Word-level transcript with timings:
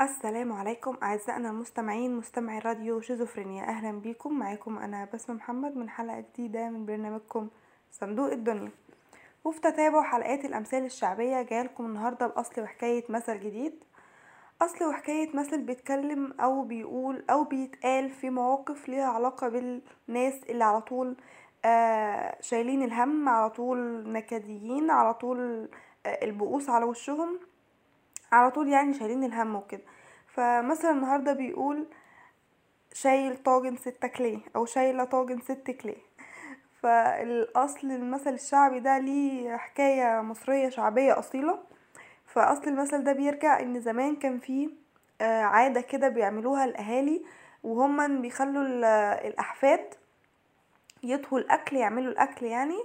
السلام 0.00 0.52
عليكم 0.52 0.96
أعزائنا 1.02 1.50
المستمعين 1.50 2.16
مستمعي 2.16 2.58
راديو 2.58 3.00
شيزوفرينيا. 3.00 3.64
أهلا 3.64 4.00
بيكم. 4.00 4.38
معاكم 4.38 4.78
أنا 4.78 5.08
بسمة 5.14 5.36
محمد 5.36 5.76
من 5.76 5.88
حلقة 5.90 6.20
جديدة 6.20 6.70
من 6.70 6.86
برنامجكم 6.86 7.48
صندوق 7.90 8.32
الدنيا. 8.32 8.70
وفي 9.44 9.60
تتابع 9.60 10.02
حلقات 10.02 10.44
الأمثال 10.44 10.84
الشعبية 10.84 11.42
جايلكم 11.42 11.86
النهاردة 11.86 12.26
بأصل 12.26 12.62
وحكاية 12.62 13.04
مثل 13.08 13.40
جديد. 13.40 13.84
أصل 14.62 14.84
وحكاية 14.84 15.36
مثل 15.36 15.62
بيتكلم 15.62 16.32
أو 16.40 16.62
بيقول 16.62 17.24
أو 17.30 17.44
بيتقال 17.44 18.10
في 18.10 18.30
مواقف 18.30 18.88
ليها 18.88 19.06
علاقة 19.08 19.48
بالناس 19.48 20.34
اللي 20.48 20.64
على 20.64 20.80
طول 20.80 21.16
آه 21.64 22.36
شايلين 22.40 22.82
الهم 22.82 23.28
على 23.28 23.50
طول 23.50 24.12
نكديين 24.12 24.90
على 24.90 25.14
طول 25.14 25.68
آه 26.06 26.24
البؤوس 26.24 26.68
على 26.70 26.84
وشهم. 26.84 27.38
على 28.32 28.50
طول 28.50 28.68
يعني 28.68 28.94
شايلين 28.94 29.24
الهم 29.24 29.56
وكده. 29.56 29.82
فمثلا 30.34 30.90
النهارده 30.90 31.32
بيقول 31.32 31.86
شايل 32.92 33.36
طاجن 33.36 33.76
ستة 33.76 34.10
ليه 34.22 34.38
أو 34.56 34.64
شايلة 34.66 35.04
طاجن 35.04 35.40
ستك 35.40 35.86
ليه 35.86 35.96
فالأصل 36.82 37.86
المثل 37.90 38.34
الشعبي 38.34 38.80
ده 38.80 38.98
ليه 38.98 39.56
حكاية 39.56 40.20
مصرية 40.20 40.68
شعبية 40.68 41.18
أصيلة. 41.18 41.58
فأصل 42.26 42.68
المثل 42.68 43.04
ده 43.04 43.12
بيرجع 43.12 43.60
إن 43.60 43.80
زمان 43.80 44.16
كان 44.16 44.38
فيه 44.38 44.68
آه، 45.20 45.42
عادة 45.42 45.80
كده 45.80 46.08
بيعملوها 46.08 46.64
الأهالي 46.64 47.22
وهم 47.64 48.22
بيخلوا 48.22 48.62
ال- 48.62 48.84
الأحفاد 49.26 49.94
يطهوا 51.02 51.38
الأكل 51.38 51.76
يعملوا 51.76 52.12
الأكل 52.12 52.46
يعني 52.46 52.78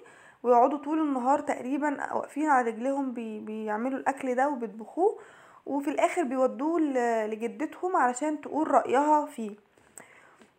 ويقعدوا 0.44 0.78
طول 0.78 1.00
النهار 1.02 1.40
تقريبا 1.40 2.14
واقفين 2.14 2.50
على 2.50 2.70
رجليهم 2.72 3.12
بي 3.12 3.40
بيعملوا 3.40 4.00
الأكل 4.00 4.36
ده 4.36 4.50
وبيطبخوه 4.50 5.20
وفي 5.66 5.90
الآخر 5.90 6.24
بيودوه 6.24 6.80
لجدتهم 7.28 7.96
علشان 7.96 8.42
تقول 8.42 8.72
رأيها 8.72 9.26
فيه. 9.26 9.56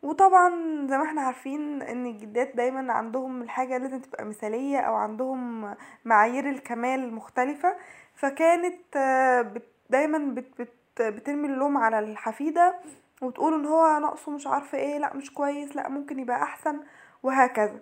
وطبعا 0.03 0.51
زي 0.87 0.99
ما 0.99 1.05
إحنا 1.05 1.23
عارفين 1.23 1.83
إن 1.83 2.07
الجدات 2.07 2.57
دايما 2.57 2.93
عندهم 2.93 3.43
الحاجة 3.43 3.79
لازم 3.79 4.01
تبقى 4.01 4.25
مثالية 4.25 4.79
أو 4.79 4.95
عندهم 4.95 5.75
معايير 6.05 6.49
الكمال 6.49 7.15
مختلفة 7.15 7.77
فكانت 8.15 8.97
دايما 9.91 10.19
بت 10.19 10.61
بت 10.61 11.03
بترمي 11.03 11.49
اللوم 11.49 11.77
على 11.79 11.99
الحفيدة 11.99 12.75
وتقول 13.23 13.55
إن 13.55 13.67
هو 13.67 13.99
ناقصه 13.99 14.33
مش 14.33 14.47
عارفة 14.47 14.79
إيه 14.79 14.99
لأ 14.99 15.17
مش 15.17 15.35
كويس 15.35 15.77
لأ 15.77 15.89
ممكن 15.89 16.19
يبقى 16.19 16.43
أحسن 16.43 16.81
وهكذا. 17.23 17.81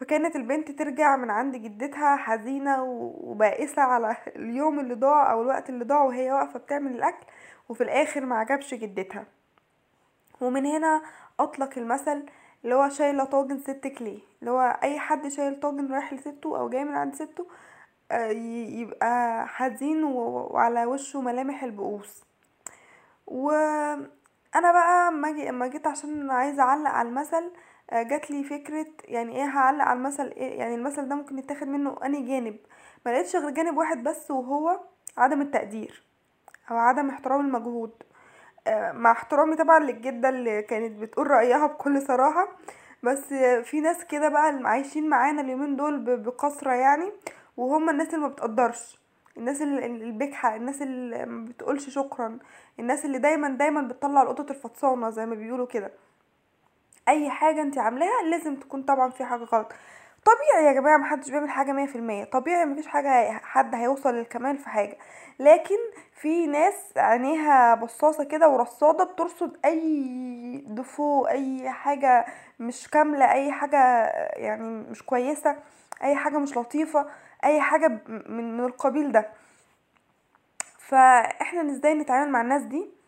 فكانت 0.00 0.36
البنت 0.36 0.70
ترجع 0.70 1.16
من 1.16 1.30
عند 1.30 1.56
جدتها 1.56 2.16
حزينة 2.16 2.82
وبائسة 3.20 3.82
على 3.82 4.16
اليوم 4.36 4.80
اللي 4.80 4.94
ضاع 4.94 5.32
أو 5.32 5.42
الوقت 5.42 5.70
اللي 5.70 5.84
ضاع 5.84 6.02
وهي 6.02 6.32
واقفة 6.32 6.58
بتعمل 6.58 6.92
الأكل 6.94 7.26
وفي 7.68 7.82
الآخر 7.82 8.24
ما 8.26 8.36
عجبش 8.38 8.74
جدتها. 8.74 9.24
ومن 10.40 10.66
هنا 10.66 11.02
أطلق 11.40 11.70
المثل 11.78 12.26
اللي 12.64 12.74
هو 12.74 12.88
شايله 12.88 13.24
طاجن 13.24 13.58
ستك 13.58 14.02
ليه 14.02 14.18
اللي 14.40 14.50
هو 14.50 14.78
أي 14.82 14.98
حد 14.98 15.28
شايل 15.28 15.60
طاجن 15.60 15.92
رايح 15.92 16.12
لسته 16.12 16.58
أو 16.58 16.68
جاي 16.68 16.84
من 16.84 16.94
عند 16.96 17.14
سته 17.14 17.46
آه، 18.12 18.26
يبقى 18.80 19.46
حزين 19.48 20.04
وعلى 20.04 20.84
وشه 20.86 21.20
ملامح 21.20 21.62
البؤوس. 21.64 22.24
وأنا 23.26 24.72
بقى 24.72 25.08
اما 25.08 25.32
جي- 25.32 25.48
اما 25.50 25.66
جيت 25.66 25.86
عشان 25.86 26.30
عايزة 26.30 26.62
أعلق 26.62 26.90
على 26.90 27.08
المثل 27.08 27.50
جات 27.92 28.30
لي 28.30 28.44
فكرة 28.44 28.86
يعني 29.04 29.36
إيه 29.36 29.44
هعلق 29.44 29.84
على 29.84 29.96
المثل 29.98 30.26
إيه 30.36 30.58
يعني 30.58 30.74
المثل 30.74 31.08
ده 31.08 31.14
ممكن 31.14 31.38
يتاخد 31.38 31.68
منه 31.68 31.96
أنهي 32.04 32.22
جانب؟ 32.22 32.56
ما 33.06 33.10
لقيتش 33.10 33.36
غير 33.36 33.50
جانب 33.50 33.76
واحد 33.76 34.02
بس 34.02 34.30
وهو 34.30 34.80
عدم 35.18 35.40
التقدير 35.42 36.04
أو 36.70 36.76
عدم 36.76 37.08
احترام 37.08 37.40
المجهود. 37.40 37.90
آه، 38.66 38.92
مع 38.92 39.12
احترامي 39.12 39.56
طبعا 39.56 39.78
للجدة 39.78 40.28
اللي 40.28 40.62
كانت 40.62 41.00
بتقول 41.02 41.30
رأيها 41.30 41.66
بكل 41.66 42.02
صراحة 42.02 42.48
بس 43.02 43.24
في 43.64 43.80
ناس 43.80 44.04
كده 44.04 44.28
بقى 44.28 44.50
اللي 44.50 44.68
عايشين 44.68 45.08
معانا 45.08 45.40
اليومين 45.42 45.76
دول 45.76 45.98
ب- 45.98 46.22
بكثرة 46.22 46.72
يعني 46.72 47.12
وهم 47.56 47.90
الناس 47.90 48.08
اللي 48.08 48.18
ما 48.20 48.28
بتقدرش 48.28 49.00
الناس 49.36 49.62
ال- 49.62 49.84
ال- 49.84 50.02
البجحة 50.02 50.56
الناس 50.56 50.82
اللي 50.82 51.26
ما 51.26 51.44
بتقولش 51.44 51.88
شكرا 51.90 52.38
الناس 52.80 53.04
اللي 53.04 53.18
دايما 53.18 53.48
دايما 53.48 53.82
بتطلع 53.82 54.22
القطط 54.22 54.50
الفطسانة 54.50 55.10
زي 55.10 55.26
ما 55.26 55.34
بيقولوا 55.34 55.66
كده. 55.66 55.90
أي 57.10 57.30
حاجة 57.30 57.62
انت 57.62 57.78
عاملاها 57.78 58.22
لازم 58.30 58.56
تكون 58.56 58.82
طبعا 58.82 59.10
في 59.10 59.24
حاجة 59.24 59.44
غلط. 59.44 59.72
طبيعي 60.24 60.66
يا 60.66 60.72
جماعة 60.80 60.96
محدش 60.96 61.30
بيعمل 61.30 61.50
حاجة 61.50 61.72
مية 61.72 61.86
في 61.86 61.96
المية. 61.96 62.24
طبيعي 62.24 62.64
مفيش 62.64 62.86
حاجة 62.86 63.32
حد 63.42 63.74
هيوصل 63.74 64.14
للكمال 64.14 64.58
في 64.58 64.68
حاجة. 64.68 64.98
لكن 65.38 65.76
في 66.20 66.46
ناس 66.46 66.74
عينيها 66.96 67.74
بصاصة 67.74 68.24
كده 68.24 68.48
ورصادة 68.48 69.04
بترصد 69.04 69.56
أي 69.64 70.64
دفو 70.66 71.26
أي 71.26 71.70
حاجة 71.70 72.26
مش 72.60 72.88
كاملة 72.90 73.32
أي 73.32 73.52
حاجة 73.52 73.78
يعني 74.36 74.62
مش 74.90 75.02
كويسة 75.02 75.56
أي 76.02 76.16
حاجة 76.16 76.38
مش 76.38 76.56
لطيفة 76.56 77.06
أي 77.44 77.60
حاجة 77.60 77.88
من 78.08 78.56
من 78.56 78.64
القبيل 78.64 79.12
ده. 79.12 79.28
فإحنا 80.78 81.70
إزاي 81.70 81.94
نتعامل 81.94 82.30
مع 82.32 82.40
الناس 82.40 82.62
دي؟ 82.62 82.99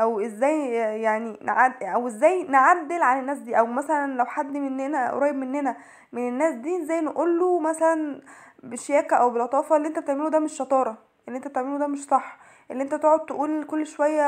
أو 0.00 0.20
إزاي 0.20 0.72
يعني 1.02 1.38
نعد 1.42 1.82
أو 1.82 2.06
إزاي 2.06 2.42
نعدل 2.42 3.02
عن 3.02 3.20
الناس 3.20 3.38
دي 3.38 3.58
أو 3.58 3.66
مثلا 3.66 4.12
لو 4.16 4.24
حد 4.24 4.52
مننا 4.56 5.12
قريب 5.12 5.34
مننا 5.34 5.76
من 6.12 6.28
الناس 6.28 6.54
دي 6.54 6.82
إزاي 6.82 7.00
نقول 7.00 7.38
له 7.38 7.60
مثلا 7.60 8.20
بشياكة 8.62 9.16
أو 9.16 9.30
بلطافة 9.30 9.76
اللي 9.76 9.88
أنت 9.88 9.98
بتعمله 9.98 10.28
ده 10.30 10.38
مش 10.38 10.52
شطارة 10.52 10.98
اللي 11.28 11.36
أنت 11.36 11.48
بتعمله 11.48 11.78
ده 11.78 11.86
مش 11.86 12.04
صح 12.04 12.38
اللي 12.70 12.82
أنت 12.82 12.94
تقعد 12.94 13.26
تقول 13.26 13.64
كل 13.64 13.86
شوية 13.86 14.22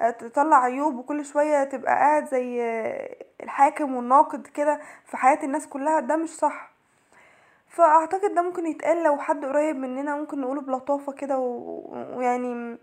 آه، 0.00 0.10
تطلع 0.10 0.56
عيوب 0.64 0.94
وكل 0.96 1.24
شوية 1.24 1.64
تبقى 1.64 1.92
قاعد 1.94 2.26
زي 2.28 2.62
الحاكم 3.42 3.94
والناقد 3.96 4.46
كده 4.46 4.80
في 5.04 5.16
حياة 5.16 5.38
الناس 5.44 5.66
كلها 5.66 6.00
ده 6.00 6.16
مش 6.16 6.28
صح. 6.30 6.70
فأعتقد 7.68 8.34
ده 8.34 8.42
ممكن 8.42 8.66
يتقال 8.66 9.02
لو 9.02 9.18
حد 9.18 9.44
قريب 9.44 9.76
مننا 9.76 10.16
ممكن 10.16 10.40
نقوله 10.40 10.60
بلطافة 10.60 11.12
كده 11.12 11.38
ويعني 11.38 12.78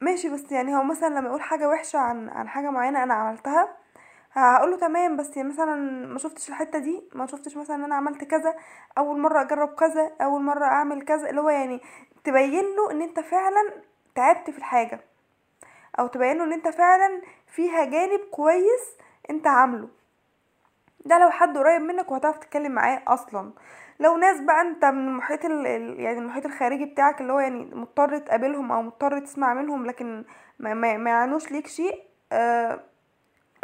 ماشي 0.00 0.28
بس 0.28 0.52
يعني 0.52 0.76
هو 0.76 0.82
مثلا 0.82 1.08
لما 1.08 1.28
يقول 1.28 1.40
حاجة 1.42 1.68
وحشة 1.68 1.98
عن 1.98 2.28
عن 2.28 2.48
حاجة 2.48 2.70
معينة 2.70 3.02
أنا 3.02 3.14
عملتها 3.14 3.76
هقوله 4.32 4.76
تمام 4.78 5.16
بس 5.16 5.36
يعني 5.36 5.48
مثلا 5.48 5.74
ما 6.06 6.18
شفتش 6.18 6.48
الحتة 6.48 6.78
دي 6.78 7.02
ما 7.14 7.26
شفتش 7.26 7.56
مثلا 7.56 7.76
إن 7.76 7.84
أنا 7.84 7.94
عملت 7.94 8.24
كذا 8.24 8.54
أول 8.98 9.18
مرة 9.20 9.40
أجرب 9.42 9.68
كذا 9.74 10.10
أول 10.20 10.42
مرة 10.42 10.64
أعمل 10.64 11.02
كذا 11.02 11.30
اللي 11.30 11.40
هو 11.40 11.48
يعني 11.48 11.80
تبين 12.24 12.64
له 12.76 12.90
إن 12.90 13.02
أنت 13.02 13.20
فعلا 13.20 13.72
تعبت 14.14 14.50
في 14.50 14.58
الحاجة 14.58 15.00
أو 15.98 16.06
تبين 16.06 16.38
له 16.38 16.44
إن 16.44 16.52
أنت 16.52 16.68
فعلا 16.68 17.22
فيها 17.46 17.84
جانب 17.84 18.20
كويس 18.30 18.96
أنت 19.30 19.46
عامله. 19.46 19.88
ده 21.04 21.18
لو 21.18 21.30
حد 21.30 21.58
قريب 21.58 21.82
منك 21.82 22.10
وهتعرف 22.10 22.38
تتكلم 22.38 22.72
معاه 22.72 23.02
أصلا. 23.08 23.52
لو 24.00 24.16
ناس 24.16 24.40
بقى 24.40 24.60
أنت 24.60 24.84
من 24.84 25.08
المحيط 25.08 25.44
ال... 25.44 25.66
ال- 25.66 26.00
يعني 26.00 26.18
المحيط 26.18 26.46
الخارجي 26.46 26.84
بتاعك 26.84 27.20
اللي 27.20 27.32
هو 27.32 27.38
يعني 27.38 27.64
مضطر 27.74 28.18
تقابلهم 28.18 28.72
أو 28.72 28.82
مضطر 28.82 29.18
تسمع 29.18 29.54
منهم 29.54 29.86
لكن 29.86 30.24
ما, 30.58 30.74
ما, 30.74 30.96
ما 30.96 31.10
يعنوش 31.10 31.52
ليك 31.52 31.66
شيء 31.66 32.02
آه 32.32 32.80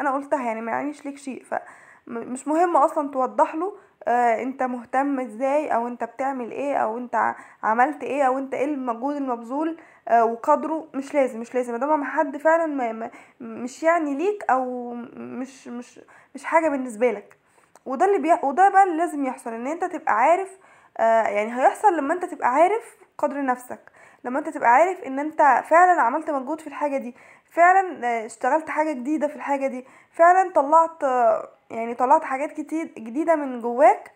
أنا 0.00 0.10
قلتها 0.14 0.42
يعني 0.46 0.60
ما 0.60 0.72
يعنيش 0.72 1.04
ليك 1.06 1.16
شيء. 1.18 1.44
فمش 1.44 2.48
مهم 2.48 2.76
أصلا 2.76 3.10
توضح 3.10 3.54
له 3.54 3.76
انت 4.12 4.62
مهتم 4.62 5.20
إزاي؟ 5.20 5.74
أو 5.74 5.86
انت 5.88 6.04
بتعمل 6.04 6.50
إيه؟ 6.52 6.76
أو 6.76 6.98
انت 6.98 7.34
عملت 7.62 8.02
إيه؟ 8.02 8.22
أو 8.22 8.38
انت 8.38 8.54
إيه 8.54 8.64
المجهود 8.64 9.16
المبذول؟ 9.16 9.78
آه 10.08 10.24
وقدره 10.24 10.88
مش 10.94 11.14
لازم 11.14 11.40
مش 11.40 11.54
لازم. 11.54 11.76
ده 11.76 11.96
ما 11.96 12.04
حد 12.04 12.36
فعلا 12.36 12.66
ما 12.92 13.10
مش 13.40 13.82
يعني 13.82 14.14
ليك 14.14 14.44
أو 14.50 14.94
مش 15.16 15.68
مش 15.68 16.00
مش 16.34 16.44
حاجة 16.44 16.68
بالنسبة 16.68 17.10
لك. 17.12 17.36
وده 17.86 18.06
اللي 18.06 18.18
بي... 18.18 18.32
وده 18.42 18.68
بقى 18.68 18.82
اللي 18.84 18.96
لازم 18.96 19.24
يحصل 19.26 19.52
ان 19.52 19.66
انت 19.66 19.84
تبقى 19.84 20.14
عارف 20.14 20.58
آه 20.98 21.22
يعني 21.22 21.56
هيحصل 21.60 21.96
لما 21.96 22.14
انت 22.14 22.24
تبقى 22.24 22.48
عارف 22.48 22.96
قدر 23.18 23.44
نفسك. 23.44 23.80
لما 24.24 24.38
انت 24.38 24.48
تبقى 24.48 24.68
عارف 24.70 25.00
ان 25.04 25.18
انت 25.18 25.38
فعلا 25.68 26.02
عملت 26.02 26.30
مجهود 26.30 26.60
في 26.60 26.66
الحاجة 26.66 26.96
دي 26.98 27.14
فعلا 27.52 28.06
آه، 28.06 28.26
اشتغلت 28.26 28.68
حاجة 28.70 28.92
جديدة 28.92 29.28
في 29.28 29.36
الحاجة 29.36 29.66
دي 29.66 29.86
فعلا 30.12 30.52
طلعت 30.52 31.04
آه، 31.04 31.48
يعني 31.70 31.94
طلعت 31.94 32.24
حاجات 32.24 32.52
كتير 32.52 32.86
جديدة 32.98 33.36
من 33.36 33.60
جواك 33.60 34.12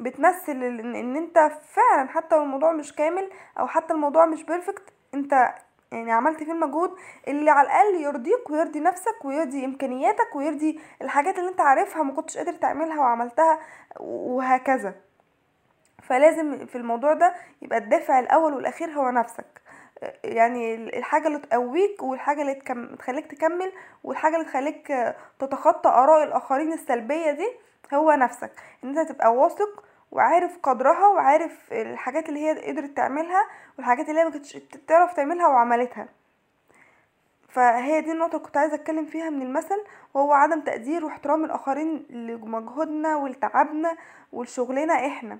بتمثل 0.00 0.52
ان 0.52 1.16
أنت 1.16 1.38
فعلا 1.74 2.08
حتى 2.08 2.36
لو 2.36 2.42
الموضوع 2.42 2.72
مش 2.72 2.92
كامل 2.94 3.30
أو 3.58 3.66
حتى 3.66 3.92
الموضوع 3.94 4.26
مش 4.26 4.42
بيرفكت 4.42 4.82
أنت 5.14 5.54
يعني 5.92 6.12
عملت 6.12 6.42
فيه 6.42 6.52
المجهود 6.52 6.90
اللي 7.28 7.50
على 7.50 7.66
الأقل 7.66 7.94
يرضيك 8.02 8.50
ويرضي 8.50 8.80
نفسك 8.80 9.24
ويرضي 9.24 9.64
إمكانياتك 9.64 10.36
ويرضي 10.36 10.80
الحاجات 11.02 11.38
اللي 11.38 11.50
أنت 11.50 11.60
عارفها 11.60 12.02
ما 12.02 12.12
كنتش 12.12 12.36
قادر 12.36 12.52
تعملها 12.52 13.00
وعملتها 13.00 13.58
وهكذا. 14.00 14.94
فلازم 16.02 16.66
في 16.66 16.78
الموضوع 16.78 17.12
ده 17.12 17.34
يبقى 17.62 17.78
الدافع 17.78 18.18
الأول 18.18 18.54
والأخير 18.54 18.88
هو 18.90 19.10
نفسك. 19.10 19.62
يعني 20.24 20.74
الحاجة 20.74 21.28
اللي 21.28 21.38
تقويك 21.38 22.02
والحاجة 22.02 22.42
اللي. 22.42 22.54
تخليك 22.98 23.26
تكمل 23.26 23.72
والحاجة 24.04 24.34
اللي 24.36 24.44
تخليك 24.46 24.92
تتخطى 25.38 25.88
آراء 25.88 26.24
الآخرين 26.24 26.72
السلبية 26.72 27.30
دي 27.30 27.48
هو 27.94 28.12
نفسك 28.12 28.50
إن 28.84 28.98
أنت 28.98 29.08
تبقى 29.12 29.34
واثق 29.34 29.84
وعارف 30.12 30.58
قدرها 30.62 31.06
وعارف 31.08 31.72
الحاجات 31.72 32.28
اللي 32.28 32.40
هي 32.40 32.70
قدرت 32.72 32.90
تعملها 32.96 33.46
والحاجات 33.78 34.08
اللي 34.08 34.20
هي 34.20 34.24
ما 34.24 34.30
كانتش 34.30 34.52
تعرف 34.88 35.12
تعملها 35.12 35.48
وعملتها 35.48 36.08
فهي 37.48 38.00
دي 38.00 38.12
النقطة 38.12 38.36
اللي 38.36 38.46
كنت 38.46 38.56
عايزة 38.56 38.74
أتكلم 38.74 39.04
فيها 39.06 39.30
من 39.30 39.42
المثل 39.42 39.84
وهو 40.14 40.32
عدم 40.32 40.60
تقدير 40.60 41.04
واحترام 41.04 41.44
الآخرين 41.44 42.06
لمجهودنا 42.10 43.16
ولتعبنا 43.16 43.96
ولشغلنا 44.32 45.06
إحنا 45.06 45.38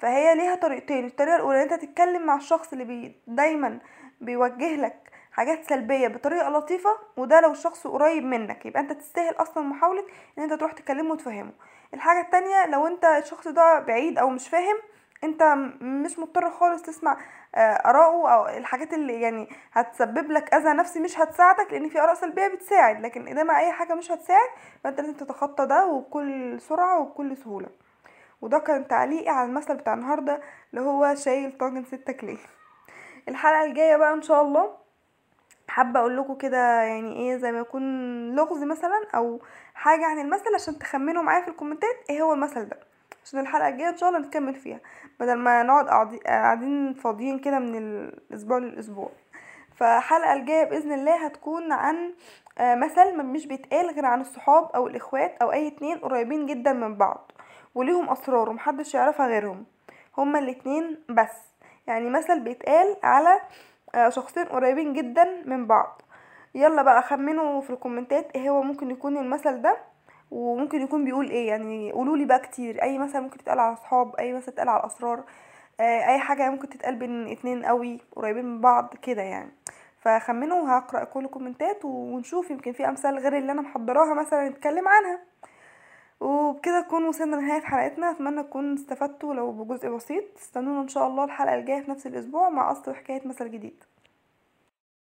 فهي 0.00 0.34
ليها 0.34 0.54
طريقتين. 0.54 1.06
الطريقة 1.06 1.36
الأولى 1.36 1.62
إن 1.62 1.68
أنت 1.72 1.84
تتكلم 1.84 2.26
مع 2.26 2.36
الشخص 2.36 2.72
اللي 2.72 2.84
بي 2.84 3.16
دايما 3.26 3.78
بيوجه 4.20 4.76
لك 4.76 4.96
حاجات 5.32 5.64
سلبية 5.64 6.08
بطريقة 6.08 6.48
لطيفة 6.50 6.90
وده 7.16 7.40
لو 7.40 7.52
الشخص 7.52 7.86
قريب 7.86 8.24
منك. 8.24 8.66
يبقى 8.66 8.80
أنت 8.80 8.92
تستاهل 8.92 9.34
أصلا 9.34 9.64
محاولة 9.64 10.04
إن 10.38 10.42
أنت 10.42 10.52
تروح 10.52 10.72
تكلمه 10.72 11.12
وتفهمه. 11.12 11.52
الحاجة 11.94 12.20
التانية 12.20 12.66
لو 12.66 12.86
أنت 12.86 13.04
الشخص 13.04 13.48
ده 13.48 13.78
بعيد 13.80 14.18
أو 14.18 14.30
مش 14.30 14.48
فاهم 14.48 14.76
أنت 15.24 15.42
مش 15.80 16.18
مضطر 16.18 16.50
خالص 16.50 16.82
تسمع 16.82 17.16
آه، 17.54 17.58
آراءه 17.58 18.28
أو 18.34 18.48
الحاجات 18.58 18.92
اللي 18.94 19.20
يعني 19.20 19.48
هتسبب 19.72 20.30
لك 20.30 20.54
أذى 20.54 20.72
نفسي 20.72 21.00
مش 21.00 21.18
هتساعدك 21.20 21.72
لأن 21.72 21.88
في 21.88 22.00
آراء 22.00 22.14
سلبية 22.14 22.48
بتساعد. 22.48 23.00
لكن 23.00 23.28
انما 23.28 23.58
أي 23.58 23.72
حاجة 23.72 23.94
مش 23.94 24.12
هتساعد 24.12 24.48
فأنت 24.84 25.00
لازم 25.00 25.14
تتخطى 25.14 25.66
ده 25.66 25.86
وبكل 25.86 26.60
سرعة 26.60 27.00
وبكل 27.00 27.36
سهولة. 27.36 27.68
وده 28.42 28.58
كان 28.58 28.88
تعليقي 28.88 29.28
على 29.28 29.48
المثل 29.48 29.76
بتاع 29.76 29.94
النهارده 29.94 30.40
اللي 30.70 30.80
هو 30.84 31.14
شايل 31.14 31.58
طاجن 31.58 31.84
ستك 31.84 32.24
ليه 32.24 32.38
الحلقة 33.28 33.64
الجاية 33.64 33.96
بقى 33.96 34.14
إن 34.14 34.22
شاء 34.22 34.42
الله 34.42 34.70
حابة 35.68 36.00
أقول 36.00 36.16
لكم 36.16 36.34
كده 36.34 36.82
يعني 36.82 37.16
إيه 37.16 37.36
زي 37.36 37.52
ما 37.52 37.58
يكون 37.58 37.82
لغز 38.36 38.64
مثلا 38.64 39.00
أو 39.14 39.40
حاجة 39.74 40.06
عن 40.06 40.18
المثل 40.18 40.54
عشان 40.54 40.78
تخمنوا 40.78 41.22
معايا 41.22 41.42
في 41.44 41.48
الكومنتات 41.50 41.96
إيه 42.10 42.22
هو 42.22 42.32
المثل 42.32 42.68
ده. 42.68 42.76
عشان 43.24 43.40
الحلقة 43.40 43.68
الجاية 43.68 43.88
إن 43.88 43.96
شاء 43.96 44.08
الله 44.08 44.20
نكمل 44.20 44.54
فيها 44.54 44.80
بدل 45.20 45.34
ما 45.34 45.62
نقعد 45.62 45.88
قاعدي- 45.88 46.18
قاعدين 46.26 46.94
فاضيين 46.94 47.38
كده 47.38 47.58
من 47.58 47.74
الأسبوع 47.76 48.58
للأسبوع. 48.58 49.10
فالحلقة 49.76 50.32
الجاية 50.32 50.64
بإذن 50.64 50.92
الله 50.92 51.24
هتكون 51.26 51.72
عن 51.72 52.12
آه، 52.58 52.74
مثل 52.74 53.22
مش 53.22 53.46
بيتقال 53.46 53.86
غير 53.90 54.06
عن 54.06 54.20
الصحاب 54.20 54.70
أو 54.74 54.86
الإخوات 54.86 55.36
أو 55.42 55.52
أي 55.52 55.68
اتنين 55.68 55.98
قريبين 55.98 56.46
جدا 56.46 56.72
من 56.72 56.94
بعض. 56.96 57.32
وليهم 57.74 58.10
أسرار 58.10 58.48
ومحدش 58.50 58.94
يعرفها 58.94 59.26
غيرهم. 59.26 59.64
هما 60.18 60.38
الاتنين 60.38 60.98
بس. 61.08 61.50
يعني 61.86 62.10
مثل 62.10 62.40
بيتقال 62.40 62.96
على 63.02 63.40
آه، 63.94 64.08
شخصين 64.08 64.44
قريبين 64.44 64.92
جدا 64.92 65.42
من 65.46 65.66
بعض. 65.66 66.02
يلا 66.54 66.82
بقى 66.82 67.02
خمنوا 67.02 67.60
في 67.60 67.70
الكومنتات 67.70 68.30
إيه 68.34 68.50
هو 68.50 68.62
ممكن 68.62 68.90
يكون 68.90 69.16
المثل 69.16 69.62
ده 69.62 69.76
وممكن 70.30 70.80
يكون 70.82 71.04
بيقول 71.04 71.30
إيه. 71.30 71.48
يعني 71.48 71.92
قولوا 71.92 72.16
لي 72.16 72.24
بقى 72.24 72.38
كتير. 72.40 72.82
أي 72.82 72.98
مثل 72.98 73.20
ممكن 73.20 73.38
يتقال 73.40 73.58
على 73.60 73.72
أصحاب 73.72 74.16
أي 74.16 74.32
مثل 74.32 74.48
يتقال 74.52 74.68
على 74.68 74.80
الاسرار 74.80 75.24
آه، 75.80 76.08
أي 76.12 76.18
حاجة 76.18 76.50
ممكن 76.50 76.68
تتقال 76.68 76.96
بين 76.96 77.28
اتنين 77.28 77.64
قوي 77.64 78.00
قريبين 78.16 78.44
من 78.44 78.60
بعض 78.60 78.94
كده 79.02 79.22
يعني. 79.22 79.50
فخمنوا 80.00 80.68
هقرا 80.68 81.04
كل 81.04 81.24
الكومنتات 81.24 81.84
ونشوف 81.84 82.50
يمكن 82.50 82.72
في 82.72 82.88
أمثال 82.88 83.18
غير 83.18 83.38
اللي 83.38 83.52
أنا 83.52 83.62
محضراها 83.62 84.14
مثلا 84.14 84.48
نتكلم 84.48 84.88
عنها. 84.88 85.18
وبكده 86.20 86.80
نكون 86.80 87.04
وصلنا 87.04 87.36
لنهاية 87.36 87.60
حلقتنا. 87.60 88.10
أتمنى 88.10 88.42
تكونوا 88.42 88.74
استفدتوا. 88.74 89.34
لو 89.34 89.52
بجزء 89.52 89.88
بسيط 89.88 90.24
استنونا 90.38 90.80
إن 90.80 90.88
شاء 90.88 91.06
الله 91.06 91.24
الحلقة 91.24 91.54
الجاية 91.54 91.80
في 91.80 91.90
نفس 91.90 92.06
الأسبوع 92.06 92.48
مع 92.48 92.72
اصل 92.72 92.90
وحكاية 92.90 93.28
مثل 93.28 93.50
جديد. 93.50 93.84